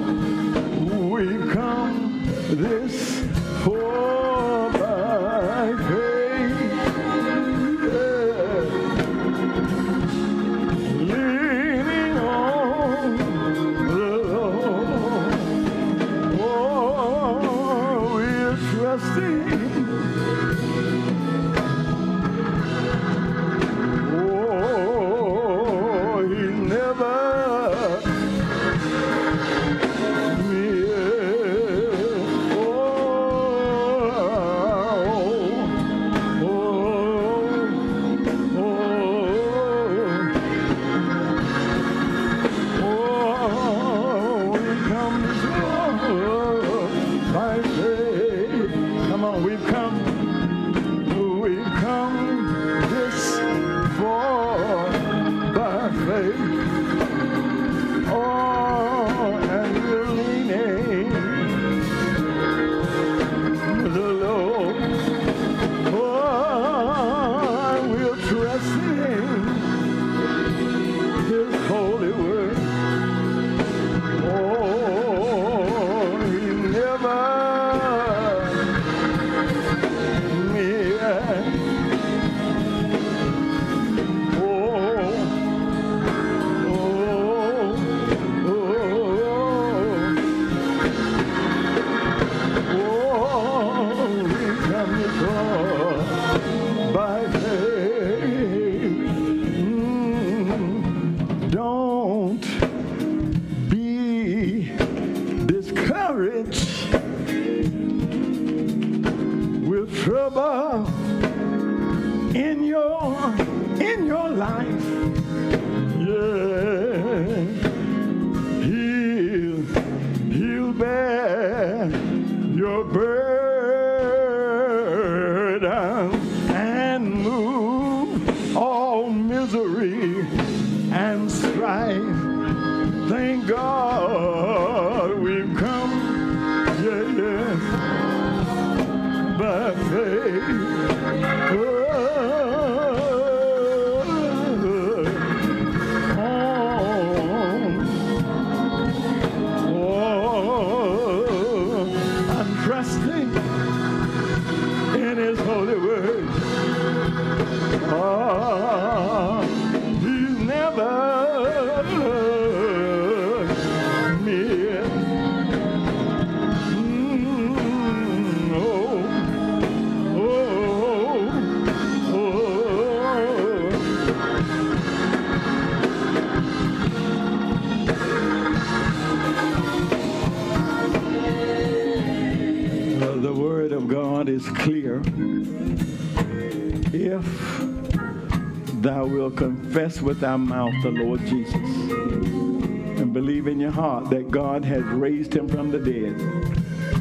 [190.02, 195.34] With our mouth the Lord Jesus and believe in your heart that God has raised
[195.34, 196.18] him from the dead,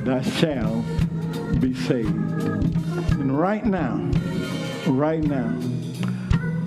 [0.06, 0.86] thou shalt
[1.60, 2.08] be saved.
[2.08, 4.10] And right now,
[4.88, 5.58] right now,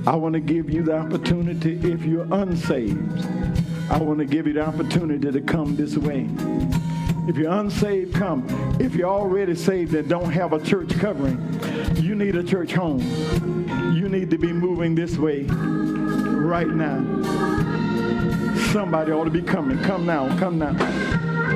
[0.06, 3.26] I want to give you the opportunity, if you're unsaved,
[3.90, 6.28] I want to give you the opportunity to come this way.
[7.28, 8.46] If you're unsaved, come.
[8.80, 11.38] If you're already saved and don't have a church covering,
[11.96, 13.00] you need a church home.
[13.94, 15.46] You need to be moving this way
[16.44, 17.02] right now.
[18.72, 19.82] Somebody ought to be coming.
[19.82, 21.53] Come now, come now.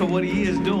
[0.00, 0.79] For what He is doing.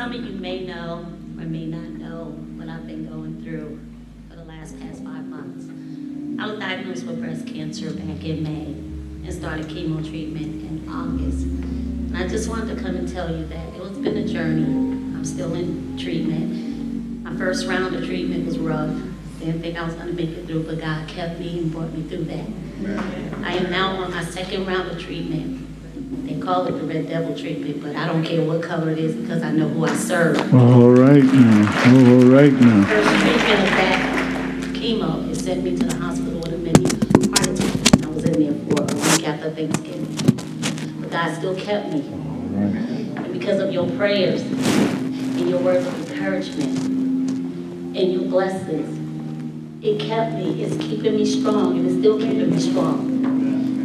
[0.00, 1.00] Some of you may know
[1.38, 3.78] or may not know what I've been going through
[4.30, 5.66] for the last past five months.
[6.42, 11.44] I was diagnosed with breast cancer back in May and started chemo treatment in August.
[11.44, 14.64] And I just wanted to come and tell you that it was been a journey.
[14.64, 17.22] I'm still in treatment.
[17.22, 18.98] My first round of treatment was rough.
[19.38, 21.92] Didn't think I was going to make it through, but God kept me and brought
[21.92, 22.46] me through that.
[23.44, 25.69] I am now on my second round of treatment.
[26.30, 29.16] They call it the red devil treatment, but I don't care what color it is
[29.16, 30.38] because I know who I serve.
[30.54, 31.86] All right now.
[31.86, 32.86] All right now.
[32.86, 37.48] First treatment of that chemo, it sent me to the hospital with a mini heart
[37.48, 38.04] attack.
[38.04, 41.00] I was in there for a week after Thanksgiving.
[41.00, 42.06] But God still kept me.
[42.06, 50.34] And because of your prayers and your words of encouragement and your blessings, it kept
[50.34, 50.62] me.
[50.62, 53.00] It's keeping me strong and it's still keeping me strong.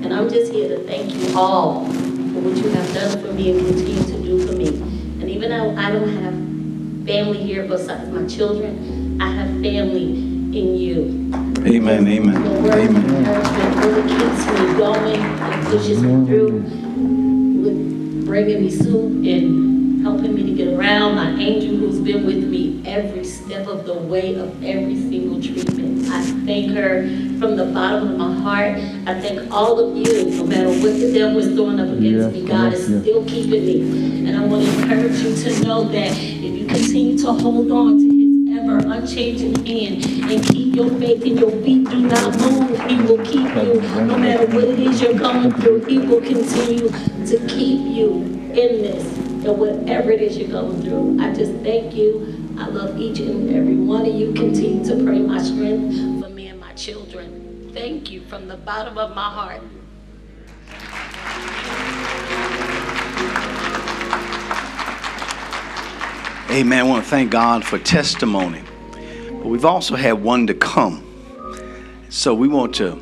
[0.06, 1.89] And I'm just here to thank you all
[2.46, 4.68] what you have done for me and continue to do for me.
[4.68, 6.34] And even though I don't have
[7.08, 11.32] family here besides my children, I have family in you.
[11.66, 12.08] Amen.
[12.08, 12.46] Amen.
[12.64, 12.96] Your Amen.
[13.04, 16.60] encouragement really keeps me going and pushes me through
[17.64, 21.16] with bringing me soup and helping me to get around.
[21.16, 26.08] My angel who's been with me every step of the way of every single treatment.
[26.10, 27.02] I thank her
[27.40, 28.78] from the bottom of my heart.
[29.08, 32.46] I thank all of you, no matter what the devil is throwing up against me,
[32.48, 33.02] God is yes.
[33.02, 34.30] still keeping me.
[34.30, 37.98] And I want to encourage you to know that if you continue to hold on
[38.00, 38.26] to his
[38.58, 43.24] ever unchanging hand and keep your faith and your feet do not move, he will
[43.26, 43.82] keep you.
[44.06, 48.12] No matter what it is you're going through, he will continue to keep you
[48.56, 49.04] in this
[49.46, 51.20] and whatever it is you're going through.
[51.22, 52.56] I just thank you.
[52.58, 54.34] I love each and every one of you.
[54.34, 56.14] Continue to pray my strength
[57.76, 59.61] Thank you from the bottom of my heart.
[66.49, 66.80] Amen.
[66.80, 68.63] I want to thank God for testimony.
[69.28, 71.03] But we've also had one to come.
[72.07, 72.95] So we want to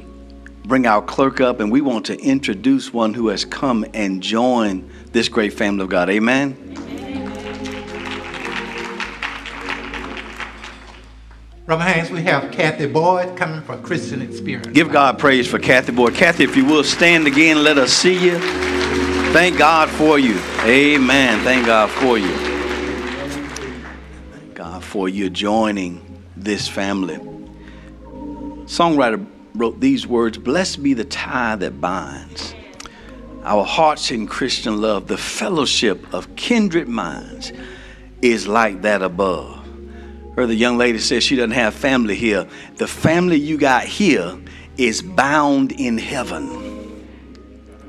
[0.65, 4.89] bring our clerk up and we want to introduce one who has come and joined
[5.11, 6.09] this great family of God.
[6.09, 6.62] Amen.
[11.77, 14.67] Hands, we have Kathy Boyd coming from Christian Experience.
[14.67, 16.15] Give God praise for Kathy Boyd.
[16.15, 18.39] Kathy, if you will stand again, let us see you.
[19.33, 20.39] Thank God for you.
[20.61, 21.43] Amen.
[21.43, 22.35] Thank God for you.
[24.31, 27.17] Thank God for you joining this family.
[28.65, 32.53] Songwriter wrote these words Blessed be the tie that binds
[33.43, 35.07] our hearts in Christian love.
[35.07, 37.51] The fellowship of kindred minds
[38.21, 39.62] is like that above.
[40.35, 42.47] Or the young lady says she doesn't have family here.
[42.77, 44.35] The family you got here
[44.77, 47.07] is bound in heaven.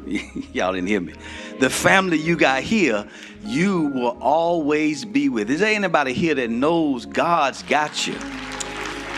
[0.52, 1.14] Y'all didn't hear me.
[1.60, 3.08] The family you got here,
[3.42, 5.48] you will always be with.
[5.50, 8.14] Is there anybody here that knows God's got you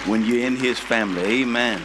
[0.06, 1.22] when you're in his family?
[1.42, 1.82] Amen.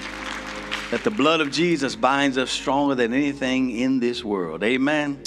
[0.91, 4.63] That the blood of Jesus binds us stronger than anything in this world.
[4.63, 5.21] Amen.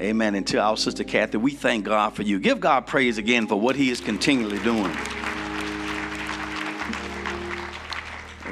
[0.00, 0.34] Amen.
[0.34, 2.38] And to our sister Kathy, we thank God for you.
[2.38, 4.94] Give God praise again for what he is continually doing.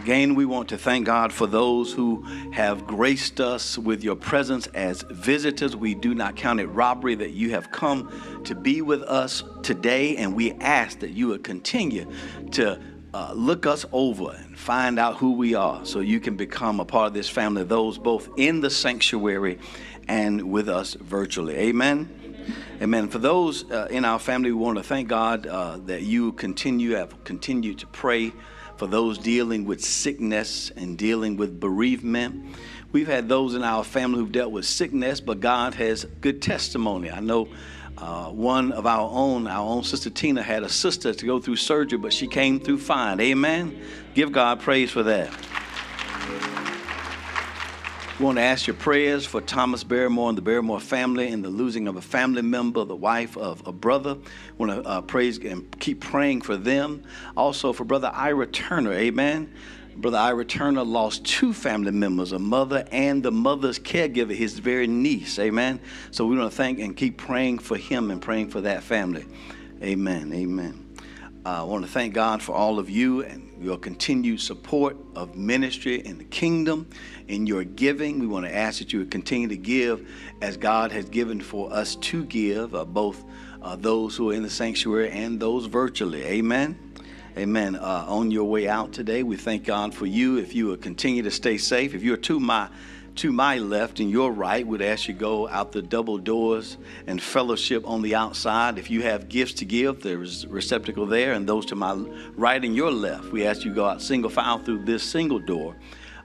[0.04, 2.20] Again, we want to thank God for those who
[2.52, 5.74] have graced us with your presence as visitors.
[5.74, 10.18] We do not count it robbery that you have come to be with us today,
[10.18, 12.06] and we ask that you would continue
[12.50, 12.78] to
[13.14, 16.84] uh, look us over and find out who we are so you can become a
[16.84, 19.58] part of this family, those both in the sanctuary
[20.06, 21.54] and with us virtually.
[21.54, 22.34] Amen.
[22.82, 23.08] Amen.
[23.08, 26.90] For those uh, in our family, we want to thank God uh, that you continue
[26.90, 28.34] have continued to pray
[28.76, 32.56] for those dealing with sickness and dealing with bereavement.
[32.92, 37.10] We've had those in our family who've dealt with sickness, but God has good testimony.
[37.10, 37.48] I know
[37.98, 41.56] uh, one of our own, our own sister Tina, had a sister to go through
[41.56, 43.20] surgery, but she came through fine.
[43.20, 43.80] Amen.
[44.14, 45.32] Give God praise for that.
[48.24, 51.86] Want to ask your prayers for Thomas Barrymore and the Barrymore family and the losing
[51.86, 54.14] of a family member, the wife of a brother.
[54.14, 57.04] We want to uh, praise and keep praying for them.
[57.36, 59.52] Also for Brother Ira Turner, amen.
[59.96, 64.86] Brother Ira Turner lost two family members, a mother and the mother's caregiver, his very
[64.86, 65.78] niece, amen.
[66.10, 69.26] So we want to thank and keep praying for him and praying for that family.
[69.82, 70.96] Amen, amen.
[71.44, 75.36] Uh, I want to thank God for all of you and your continued support of
[75.36, 76.86] ministry in the kingdom,
[77.28, 78.18] in your giving.
[78.18, 80.08] We want to ask that you would continue to give
[80.42, 83.24] as God has given for us to give, uh, both
[83.62, 86.22] uh, those who are in the sanctuary and those virtually.
[86.24, 86.78] Amen.
[87.36, 87.74] Amen.
[87.74, 90.36] Uh, on your way out today, we thank God for you.
[90.36, 92.68] If you will continue to stay safe, if you're to my
[93.16, 97.22] to my left and your right would ask you go out the double doors and
[97.22, 98.78] fellowship on the outside.
[98.78, 101.32] If you have gifts to give, there's receptacle there.
[101.32, 101.94] And those to my
[102.36, 105.76] right and your left, we ask you go out single file through this single door.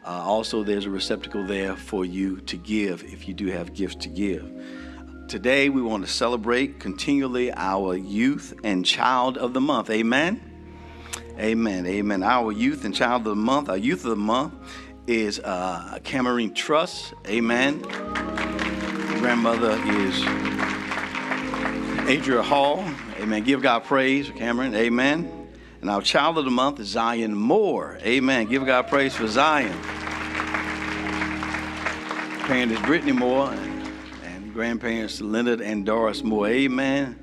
[0.03, 3.95] Uh, also, there's a receptacle there for you to give if you do have gifts
[3.95, 4.51] to give.
[5.27, 9.91] Today, we want to celebrate continually our youth and child of the month.
[9.91, 10.41] Amen.
[11.37, 11.85] Amen.
[11.85, 12.23] Amen.
[12.23, 14.53] Our youth and child of the month, our youth of the month
[15.09, 17.15] is uh, Cameron Truss.
[17.27, 17.81] Amen.
[19.19, 20.23] Grandmother is
[22.07, 22.85] Adria Hall.
[23.19, 23.43] Amen.
[23.43, 24.75] Give God praise for Cameron.
[24.75, 25.47] Amen.
[25.81, 27.97] And our child of the month is Zion Moore.
[28.03, 28.45] Amen.
[28.45, 29.75] Give God praise for Zion.
[32.43, 33.91] Parent is Brittany Moore and,
[34.25, 36.49] and grandparents Leonard and Doris Moore.
[36.49, 37.17] Amen.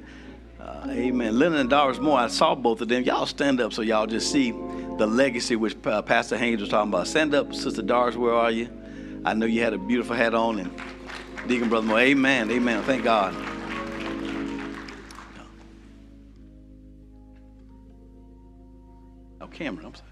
[0.60, 1.38] Uh, amen.
[1.38, 3.04] Leonard and Doris Moore, I saw both of them.
[3.04, 4.52] Y'all stand up so y'all just see
[4.98, 7.06] the legacy which uh, Pastor Haynes was talking about.
[7.06, 8.68] Stand up, Sister Doris, where are you?
[9.24, 10.70] I know you had a beautiful hat on, and
[11.46, 12.82] Deacon Brother Moore, amen, amen.
[12.84, 13.34] Thank God.
[19.40, 20.02] Oh, Cameron, I'm sorry.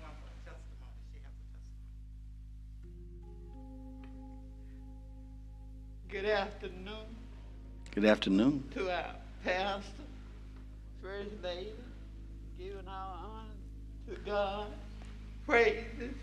[6.09, 7.15] Good afternoon
[7.95, 8.65] Good afternoon.
[8.75, 9.15] to our
[9.45, 9.89] pastor,
[11.01, 11.71] first lady,
[12.59, 13.34] giving our
[14.27, 14.67] God,
[15.47, 16.15] praises.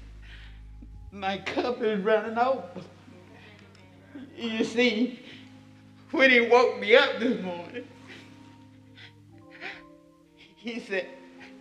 [1.11, 2.63] My cup is running over.
[4.37, 5.19] You see,
[6.11, 7.87] when he woke me up this morning,
[10.55, 11.07] he said,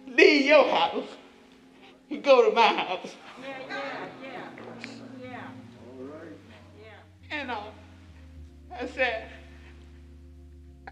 [0.06, 1.08] leave your house
[2.10, 3.14] and go to my house.
[3.40, 4.48] Yeah, yeah, yeah,
[5.22, 5.40] yeah.
[5.98, 6.36] All right.
[6.80, 7.36] Yeah.
[7.38, 7.60] And uh,
[8.78, 9.28] I said,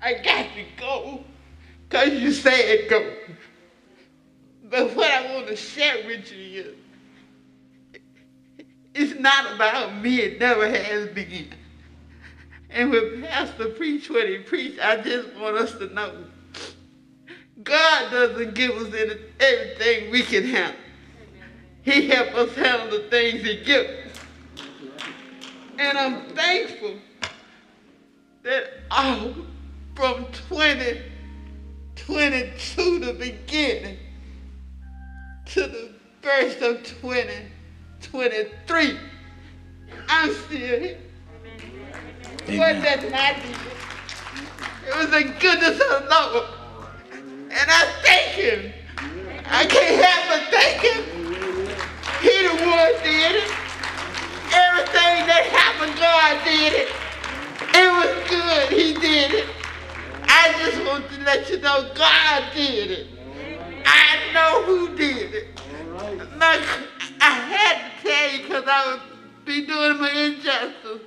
[0.01, 1.24] I got to go
[1.89, 3.14] because you said go.
[4.70, 6.74] But what I want to share with you is
[8.94, 11.48] it's not about me, it never has been.
[12.70, 16.24] And when Pastor preached what he preached, I just want us to know
[17.62, 18.92] God doesn't give us
[19.40, 20.78] everything we can handle.
[21.82, 23.90] He helps us handle the things he gives.
[25.78, 26.96] And I'm thankful
[28.42, 29.32] that all
[29.94, 33.96] from 2022, the beginning,
[35.49, 35.90] to the
[36.20, 38.99] first of 2023,
[40.09, 40.99] I'm still here.
[42.46, 43.36] That not
[44.86, 46.44] It was the goodness of the Lord.
[47.12, 48.72] And I thank him.
[49.46, 51.03] I can't help but thank him.
[52.20, 53.51] He the one did it.
[54.53, 56.88] Everything that happened, God did it.
[57.74, 58.68] It was good.
[58.78, 59.46] He did it.
[60.24, 63.17] I just want to let you know God did it.
[63.87, 65.47] I know who did it.
[66.35, 66.62] Look,
[67.20, 71.03] I had to tell you because I would be doing my injustice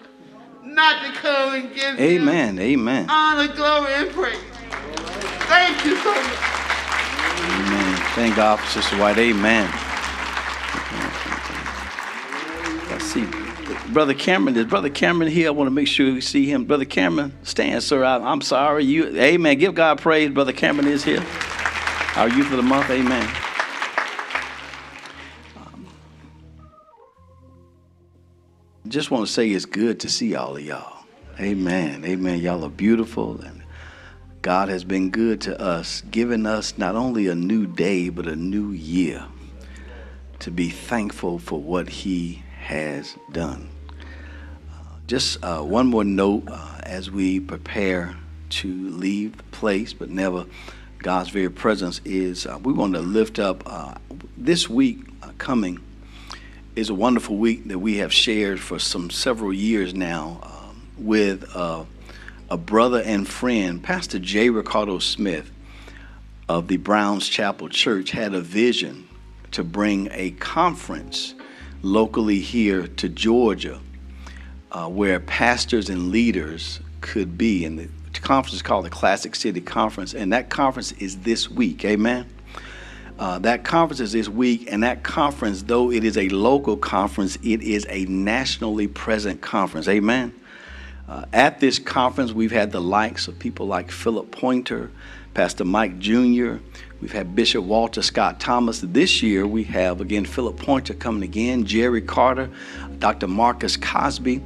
[0.63, 2.59] not to come and give Amen.
[2.59, 3.09] Amen.
[3.09, 4.37] honor, glory, and praise.
[5.47, 6.61] Thank you so much.
[7.43, 7.95] Amen.
[8.15, 9.17] Thank God for Sister White.
[9.17, 9.69] Amen.
[12.89, 13.27] Let's see.
[13.91, 15.47] Brother Cameron, is Brother Cameron here?
[15.47, 16.65] I want to make sure you see him.
[16.65, 18.03] Brother Cameron, stand, sir.
[18.03, 18.85] I, am sorry.
[18.85, 19.57] You, amen.
[19.57, 20.29] Give God praise.
[20.29, 21.23] Brother Cameron is here.
[22.15, 22.89] Our youth of the month.
[22.89, 23.25] Amen.
[25.55, 25.87] Um,
[28.89, 31.05] just want to say it's good to see all of y'all.
[31.39, 32.03] Amen.
[32.03, 32.39] Amen.
[32.41, 33.63] Y'all are beautiful and
[34.41, 38.35] God has been good to us, giving us not only a new day, but a
[38.35, 39.25] new year
[40.39, 43.69] to be thankful for what He has done.
[45.07, 48.17] Just uh, one more note uh, as we prepare
[48.49, 50.45] to leave the place, but never
[51.01, 53.95] God's very presence, is uh, we want to lift up uh,
[54.37, 55.79] this week uh, coming
[56.75, 61.43] is a wonderful week that we have shared for some several years now um, with
[61.55, 64.49] a brother and friend, Pastor J.
[64.49, 65.49] Ricardo Smith
[66.47, 69.07] of the Browns Chapel Church, had a vision
[69.51, 71.33] to bring a conference
[71.81, 73.79] locally here to Georgia
[74.71, 77.65] uh, where pastors and leaders could be.
[77.65, 77.89] And
[78.19, 81.85] conference is called the Classic City Conference, and that conference is this week.
[81.85, 82.27] Amen.
[83.17, 87.37] Uh, that conference is this week, and that conference, though it is a local conference,
[87.43, 89.87] it is a nationally present conference.
[89.87, 90.33] Amen.
[91.07, 94.89] Uh, at this conference, we've had the likes of people like Philip Pointer,
[95.33, 96.55] Pastor Mike Jr.,
[96.99, 98.79] we've had Bishop Walter Scott Thomas.
[98.81, 102.49] This year, we have again Philip Pointer coming again, Jerry Carter,
[102.97, 103.27] Dr.
[103.27, 104.41] Marcus Cosby.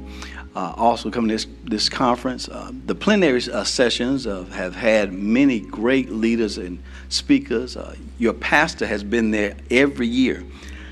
[0.56, 2.48] Uh, also coming to this, this conference.
[2.48, 7.76] Uh, the plenary uh, sessions uh, have had many great leaders and speakers.
[7.76, 10.42] Uh, your pastor has been there every year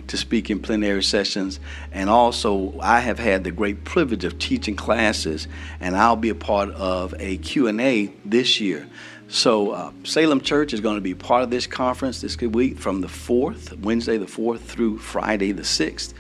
[0.09, 1.61] to speak in plenary sessions.
[1.93, 5.49] And also, I have had the great privilege of teaching classes,
[5.81, 8.87] and I'll be a part of a Q&A this year.
[9.29, 13.01] So uh, Salem Church is going to be part of this conference this week from
[13.01, 16.13] the 4th, Wednesday the 4th through Friday the 6th.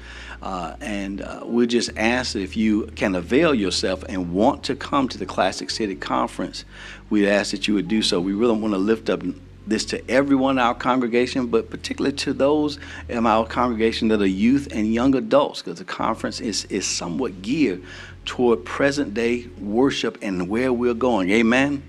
[0.45, 4.76] Uh, and uh, we just ask that if you can avail yourself and want to
[4.76, 6.66] come to the Classic City Conference,
[7.09, 8.20] we ask that you would do so.
[8.20, 9.22] We really want to lift up
[9.66, 12.78] this to everyone in our congregation, but particularly to those
[13.09, 17.40] in our congregation that are youth and young adults, because the conference is, is somewhat
[17.40, 17.82] geared
[18.26, 21.30] toward present day worship and where we're going.
[21.30, 21.82] Amen.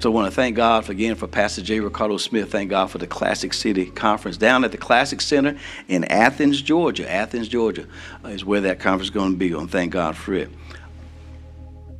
[0.00, 1.80] So I want to thank God for, again for Pastor J.
[1.80, 2.52] Ricardo Smith.
[2.52, 7.10] Thank God for the Classic City Conference down at the Classic Center in Athens, Georgia.
[7.10, 7.84] Athens, Georgia
[8.24, 9.52] uh, is where that conference is going to be.
[9.52, 10.50] And thank God for it.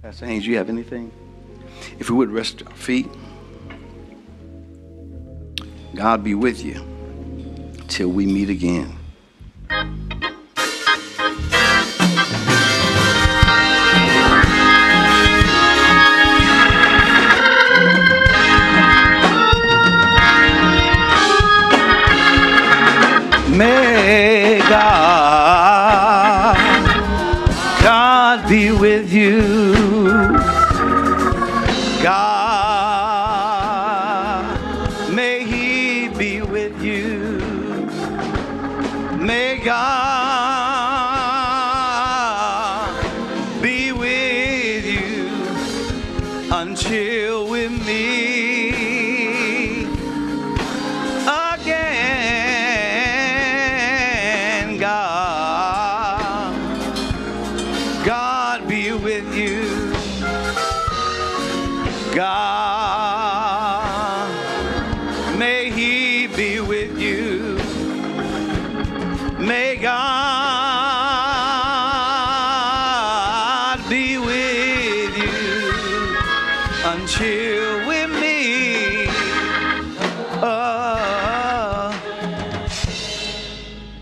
[0.00, 1.10] Pastor Haynes, you have anything?
[1.98, 3.08] If we would rest our feet.
[5.96, 6.84] God be with you
[7.88, 8.96] till we meet again.
[24.08, 24.58] May
[76.88, 79.08] until we meet.
[80.40, 81.92] Uh,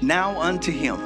[0.00, 0.96] now unto Him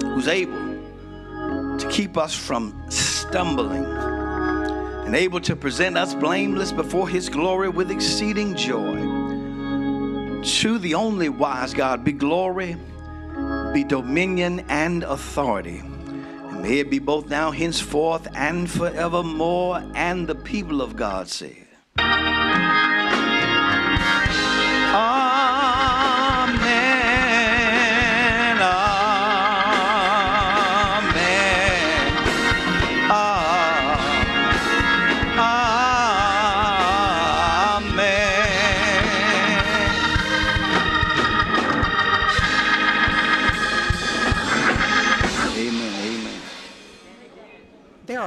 [0.00, 7.28] who's able to keep us from stumbling and able to present us blameless before His
[7.28, 8.96] glory with exceeding joy.
[10.42, 12.76] To the only wise God be glory,
[13.72, 15.82] be dominion and authority.
[16.60, 19.82] May it be both now, henceforth, and forevermore.
[19.94, 21.64] And the people of God say,